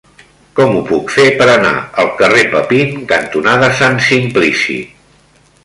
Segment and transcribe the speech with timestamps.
[0.59, 4.83] Com ho puc fer per anar al carrer Papin cantonada Sant Simplici?